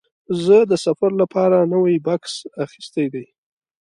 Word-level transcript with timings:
زه 0.43 0.57
د 0.71 0.73
سفر 0.85 1.11
لپاره 1.21 1.57
نوی 1.73 1.95
بکس 2.07 2.33
اخیستی 2.65 3.05
دی. 3.13 3.25